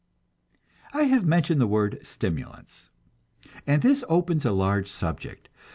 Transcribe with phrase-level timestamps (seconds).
[0.95, 2.89] I have mentioned the word "stimulants,"
[3.67, 5.47] and this opens a large subject.